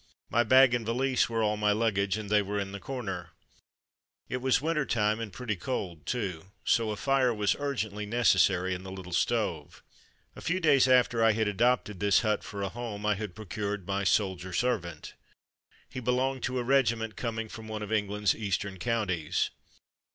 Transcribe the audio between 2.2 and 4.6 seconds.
they were in the corner. It was